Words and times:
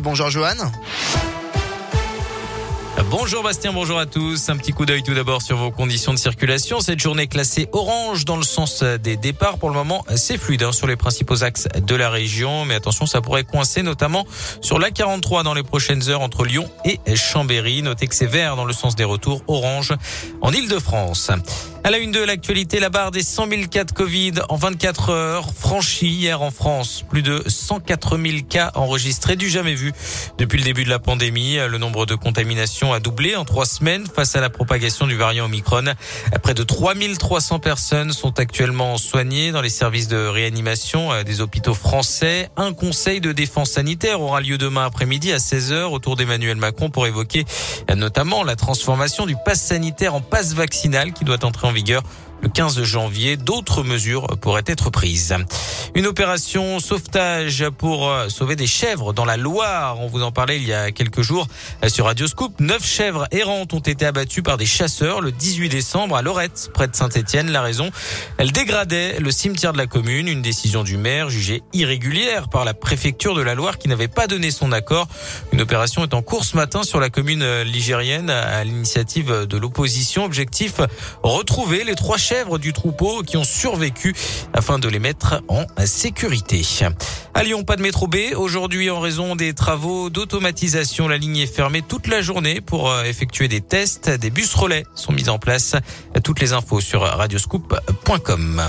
Bonjour 0.00 0.30
Johan. 0.30 0.54
Bonjour 3.10 3.42
Bastien, 3.42 3.72
bonjour 3.72 3.98
à 3.98 4.06
tous. 4.06 4.48
Un 4.48 4.56
petit 4.56 4.72
coup 4.72 4.86
d'œil 4.86 5.02
tout 5.02 5.14
d'abord 5.14 5.42
sur 5.42 5.56
vos 5.56 5.72
conditions 5.72 6.12
de 6.12 6.18
circulation. 6.18 6.80
Cette 6.80 7.00
journée 7.00 7.26
classée 7.26 7.68
orange 7.72 8.24
dans 8.24 8.36
le 8.36 8.44
sens 8.44 8.84
des 8.84 9.16
départs. 9.16 9.58
Pour 9.58 9.68
le 9.68 9.74
moment, 9.74 10.04
c'est 10.14 10.38
fluide 10.38 10.62
hein, 10.62 10.70
sur 10.70 10.86
les 10.86 10.94
principaux 10.94 11.42
axes 11.42 11.66
de 11.74 11.94
la 11.96 12.10
région. 12.10 12.64
Mais 12.64 12.76
attention, 12.76 13.06
ça 13.06 13.20
pourrait 13.20 13.44
coincer 13.44 13.82
notamment 13.82 14.24
sur 14.60 14.78
la 14.78 14.92
43 14.92 15.42
dans 15.42 15.54
les 15.54 15.64
prochaines 15.64 16.08
heures 16.08 16.20
entre 16.20 16.44
Lyon 16.44 16.70
et 16.84 17.00
Chambéry. 17.16 17.82
Notez 17.82 18.06
que 18.06 18.14
c'est 18.14 18.26
vert 18.26 18.54
dans 18.54 18.64
le 18.64 18.72
sens 18.72 18.94
des 18.94 19.04
retours, 19.04 19.42
orange 19.48 19.94
en 20.42 20.52
Ile-de-France. 20.52 21.32
À 21.86 21.90
la 21.92 21.98
une 21.98 22.10
de 22.10 22.18
l'actualité, 22.18 22.80
la 22.80 22.88
barre 22.88 23.12
des 23.12 23.22
100 23.22 23.48
000 23.48 23.62
cas 23.70 23.84
de 23.84 23.92
Covid 23.92 24.32
en 24.48 24.56
24 24.56 25.10
heures 25.10 25.54
franchie 25.54 26.08
hier 26.08 26.42
en 26.42 26.50
France. 26.50 27.04
Plus 27.08 27.22
de 27.22 27.44
104 27.46 28.18
000 28.18 28.38
cas 28.48 28.72
enregistrés 28.74 29.36
du 29.36 29.48
jamais 29.48 29.76
vu 29.76 29.92
depuis 30.36 30.58
le 30.58 30.64
début 30.64 30.82
de 30.82 30.88
la 30.88 30.98
pandémie. 30.98 31.58
Le 31.58 31.78
nombre 31.78 32.04
de 32.04 32.16
contaminations 32.16 32.92
a 32.92 32.98
doublé 32.98 33.36
en 33.36 33.44
trois 33.44 33.66
semaines 33.66 34.04
face 34.12 34.34
à 34.34 34.40
la 34.40 34.50
propagation 34.50 35.06
du 35.06 35.14
variant 35.14 35.44
Omicron. 35.44 35.84
Près 36.42 36.54
de 36.54 36.64
3 36.64 36.94
300 37.20 37.60
personnes 37.60 38.12
sont 38.12 38.40
actuellement 38.40 38.98
soignées 38.98 39.52
dans 39.52 39.62
les 39.62 39.68
services 39.68 40.08
de 40.08 40.26
réanimation 40.26 41.22
des 41.22 41.40
hôpitaux 41.40 41.74
français. 41.74 42.48
Un 42.56 42.72
conseil 42.72 43.20
de 43.20 43.30
défense 43.30 43.70
sanitaire 43.70 44.20
aura 44.20 44.40
lieu 44.40 44.58
demain 44.58 44.86
après-midi 44.86 45.32
à 45.32 45.36
16h 45.36 45.84
autour 45.84 46.16
d'Emmanuel 46.16 46.56
Macron 46.56 46.90
pour 46.90 47.06
évoquer 47.06 47.44
notamment 47.94 48.42
la 48.42 48.56
transformation 48.56 49.24
du 49.24 49.36
pass 49.44 49.62
sanitaire 49.62 50.16
en 50.16 50.20
passe 50.20 50.52
vaccinal 50.52 51.12
qui 51.12 51.24
doit 51.24 51.44
entrer 51.44 51.68
en 51.68 51.75
vigueur 51.76 52.02
le 52.42 52.48
15 52.48 52.82
janvier. 52.82 53.36
D'autres 53.36 53.82
mesures 53.82 54.26
pourraient 54.40 54.64
être 54.66 54.90
prises. 54.90 55.34
Une 55.94 56.06
opération 56.06 56.78
sauvetage 56.78 57.64
pour 57.78 58.10
euh, 58.10 58.28
sauver 58.28 58.56
des 58.56 58.66
chèvres 58.66 59.12
dans 59.12 59.24
la 59.24 59.36
Loire. 59.36 59.98
On 60.00 60.08
vous 60.08 60.22
en 60.22 60.32
parlait 60.32 60.56
il 60.56 60.66
y 60.66 60.72
a 60.74 60.90
quelques 60.90 61.22
jours 61.22 61.46
euh, 61.84 61.88
sur 61.88 62.04
Radio 62.04 62.26
Scoop. 62.26 62.60
Neuf 62.60 62.84
chèvres 62.84 63.26
errantes 63.30 63.72
ont 63.72 63.80
été 63.80 64.04
abattues 64.04 64.42
par 64.42 64.56
des 64.56 64.66
chasseurs 64.66 65.20
le 65.20 65.32
18 65.32 65.68
décembre 65.68 66.16
à 66.16 66.22
Lorette, 66.22 66.70
près 66.74 66.88
de 66.88 66.94
Saint-Étienne. 66.94 67.50
La 67.50 67.62
raison, 67.62 67.90
elles 68.38 68.52
dégradaient 68.52 69.18
le 69.20 69.30
cimetière 69.30 69.72
de 69.72 69.78
la 69.78 69.86
commune. 69.86 70.28
Une 70.28 70.42
décision 70.42 70.84
du 70.84 70.96
maire 70.96 71.30
jugée 71.30 71.62
irrégulière 71.72 72.48
par 72.48 72.64
la 72.64 72.74
préfecture 72.74 73.34
de 73.34 73.42
la 73.42 73.54
Loire 73.54 73.78
qui 73.78 73.88
n'avait 73.88 74.08
pas 74.08 74.26
donné 74.26 74.50
son 74.50 74.72
accord. 74.72 75.08
Une 75.52 75.62
opération 75.62 76.02
est 76.04 76.14
en 76.14 76.22
cours 76.22 76.44
ce 76.44 76.56
matin 76.56 76.82
sur 76.82 77.00
la 77.00 77.08
commune 77.08 77.42
euh, 77.42 77.64
ligérienne 77.64 78.28
à 78.28 78.64
l'initiative 78.64 79.46
de 79.46 79.56
l'opposition. 79.56 80.24
Objectif, 80.24 80.74
retrouver 81.22 81.84
les 81.84 81.94
trois 81.94 82.18
chèvres 82.26 82.58
du 82.58 82.72
troupeau 82.72 83.22
qui 83.22 83.36
ont 83.36 83.44
survécu 83.44 84.12
afin 84.52 84.80
de 84.80 84.88
les 84.88 84.98
mettre 84.98 85.44
en 85.46 85.64
sécurité. 85.84 86.60
À 87.34 87.44
Lyon, 87.44 87.62
pas 87.62 87.76
de 87.76 87.82
métro 87.82 88.08
B. 88.08 88.16
Aujourd'hui, 88.34 88.90
en 88.90 88.98
raison 88.98 89.36
des 89.36 89.54
travaux 89.54 90.10
d'automatisation, 90.10 91.06
la 91.06 91.18
ligne 91.18 91.36
est 91.36 91.46
fermée 91.46 91.82
toute 91.82 92.08
la 92.08 92.22
journée 92.22 92.60
pour 92.60 92.90
euh, 92.90 93.04
effectuer 93.04 93.46
des 93.46 93.60
tests. 93.60 94.10
Des 94.10 94.30
bus 94.30 94.52
relais 94.54 94.84
sont 94.96 95.12
mis 95.12 95.28
en 95.28 95.38
place. 95.38 95.76
Toutes 96.24 96.40
les 96.40 96.52
infos 96.52 96.80
sur 96.80 97.02
radioscoop.com. 97.02 98.62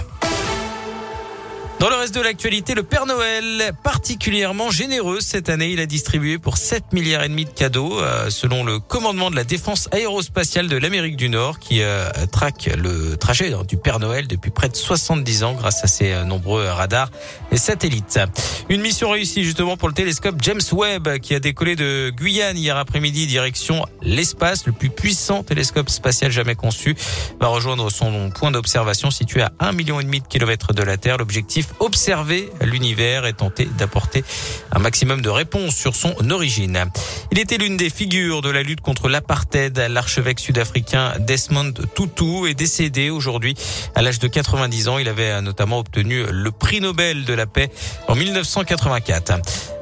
Dans 1.79 1.89
le 1.89 1.95
reste 1.95 2.15
de 2.15 2.21
l'actualité, 2.21 2.73
le 2.73 2.81
Père 2.81 3.05
Noël, 3.05 3.71
particulièrement 3.83 4.71
généreux 4.71 5.19
cette 5.21 5.47
année, 5.47 5.69
il 5.69 5.79
a 5.79 5.85
distribué 5.85 6.39
pour 6.39 6.57
7 6.57 6.91
milliards 6.91 7.23
et 7.23 7.29
demi 7.29 7.45
de 7.45 7.51
cadeaux, 7.51 7.99
euh, 7.99 8.31
selon 8.31 8.63
le 8.63 8.79
commandement 8.79 9.29
de 9.29 9.35
la 9.35 9.43
défense 9.43 9.87
aérospatiale 9.91 10.69
de 10.69 10.77
l'Amérique 10.77 11.17
du 11.17 11.29
Nord, 11.29 11.59
qui 11.59 11.83
euh, 11.83 12.09
traque 12.31 12.71
le 12.75 13.15
trajet 13.15 13.53
hein, 13.53 13.61
du 13.67 13.77
Père 13.77 13.99
Noël 13.99 14.27
depuis 14.27 14.49
près 14.49 14.69
de 14.69 14.75
70 14.75 15.43
ans 15.43 15.53
grâce 15.53 15.83
à 15.83 15.87
ses 15.87 16.13
euh, 16.13 16.23
nombreux 16.23 16.65
radars 16.65 17.11
et 17.51 17.57
satellites. 17.57 18.19
Une 18.69 18.81
mission 18.81 19.11
réussie 19.11 19.43
justement 19.43 19.77
pour 19.77 19.87
le 19.87 19.93
télescope 19.93 20.37
James 20.41 20.61
Webb, 20.71 21.19
qui 21.19 21.35
a 21.35 21.39
décollé 21.39 21.75
de 21.75 22.09
Guyane 22.09 22.57
hier 22.57 22.75
après-midi 22.75 23.27
direction 23.27 23.85
l'espace, 24.01 24.65
le 24.65 24.71
plus 24.71 24.89
puissant 24.89 25.43
télescope 25.43 25.91
spatial 25.91 26.31
jamais 26.31 26.55
conçu, 26.55 26.95
va 27.39 27.47
rejoindre 27.49 27.91
son 27.91 28.31
point 28.31 28.49
d'observation 28.49 29.11
situé 29.11 29.43
à 29.43 29.51
1,5 29.61 29.75
million 29.75 29.99
de 29.99 30.27
kilomètres 30.27 30.73
de 30.73 30.81
la 30.81 30.97
Terre. 30.97 31.19
L'objectif 31.19 31.66
observer 31.79 32.49
l'univers 32.61 33.25
et 33.25 33.33
tenter 33.33 33.65
d'apporter 33.65 34.23
un 34.71 34.79
maximum 34.79 35.21
de 35.21 35.29
réponses 35.29 35.75
sur 35.75 35.95
son 35.95 36.13
origine. 36.29 36.85
Il 37.31 37.39
était 37.39 37.57
l'une 37.57 37.77
des 37.77 37.89
figures 37.89 38.41
de 38.41 38.49
la 38.49 38.63
lutte 38.63 38.81
contre 38.81 39.09
l'apartheid. 39.09 39.77
L'archevêque 39.89 40.39
sud-africain 40.39 41.13
Desmond 41.19 41.73
Tutu 41.95 42.49
est 42.49 42.53
décédé 42.53 43.09
aujourd'hui 43.09 43.55
à 43.95 44.01
l'âge 44.01 44.19
de 44.19 44.27
90 44.27 44.87
ans. 44.87 44.97
Il 44.97 45.09
avait 45.09 45.41
notamment 45.41 45.79
obtenu 45.79 46.23
le 46.29 46.51
prix 46.51 46.81
Nobel 46.81 47.25
de 47.25 47.33
la 47.33 47.45
paix 47.45 47.69
en 48.07 48.15
1984. 48.15 49.33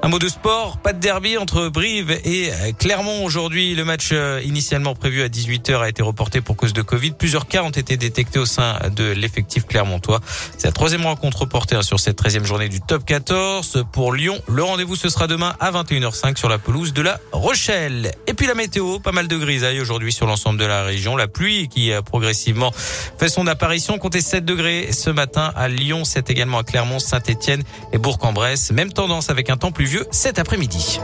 Un 0.05 0.07
mot 0.07 0.19
de 0.19 0.29
sport, 0.29 0.77
pas 0.77 0.93
de 0.93 0.99
derby 0.99 1.35
entre 1.35 1.67
Brive 1.67 2.11
et 2.11 2.51
Clermont 2.77 3.25
aujourd'hui. 3.25 3.73
Le 3.73 3.83
match 3.83 4.09
euh, 4.11 4.39
initialement 4.45 4.93
prévu 4.93 5.23
à 5.23 5.29
18h 5.29 5.79
a 5.79 5.89
été 5.89 6.03
reporté 6.03 6.41
pour 6.41 6.55
cause 6.55 6.73
de 6.73 6.83
Covid. 6.83 7.13
Plusieurs 7.13 7.47
cas 7.47 7.63
ont 7.63 7.71
été 7.71 7.97
détectés 7.97 8.37
au 8.37 8.45
sein 8.45 8.77
de 8.95 9.05
l'effectif 9.05 9.65
clermontois. 9.65 10.19
C'est 10.59 10.67
la 10.67 10.73
troisième 10.73 11.07
rencontre 11.07 11.39
reportée 11.39 11.75
hein, 11.75 11.81
sur 11.81 11.99
cette 11.99 12.21
13e 12.21 12.43
journée 12.43 12.69
du 12.69 12.81
top 12.81 13.03
14. 13.03 13.83
Pour 13.91 14.13
Lyon, 14.13 14.39
le 14.47 14.61
rendez-vous 14.61 14.95
ce 14.95 15.09
sera 15.09 15.25
demain 15.25 15.55
à 15.59 15.71
21h05 15.71 16.37
sur 16.37 16.49
la 16.49 16.59
pelouse 16.59 16.93
de 16.93 17.01
la 17.01 17.19
Rochelle. 17.31 18.11
Et 18.27 18.35
puis 18.35 18.45
la 18.45 18.53
météo, 18.53 18.99
pas 18.99 19.11
mal 19.11 19.27
de 19.27 19.37
grisailles 19.37 19.81
aujourd'hui 19.81 20.13
sur 20.13 20.27
l'ensemble 20.27 20.59
de 20.59 20.65
la 20.65 20.83
région. 20.83 21.15
La 21.15 21.27
pluie 21.27 21.67
qui 21.67 21.91
a 21.91 22.03
progressivement 22.03 22.71
fait 23.17 23.29
son 23.29 23.47
apparition, 23.47 23.97
comptait 23.97 24.21
7 24.21 24.45
degrés 24.45 24.91
ce 24.91 25.09
matin 25.09 25.51
à 25.55 25.67
Lyon, 25.67 26.05
7 26.05 26.29
également 26.29 26.59
à 26.59 26.63
Clermont, 26.63 26.99
Saint-Etienne 26.99 27.63
et 27.91 27.97
Bourg-en-Bresse. 27.97 28.71
Même 28.71 28.93
tendance 28.93 29.31
avec 29.31 29.49
un 29.49 29.57
temps 29.57 29.71
cet 30.11 30.39
après-midi. 30.39 30.99